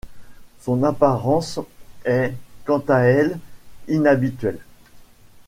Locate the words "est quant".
2.05-2.81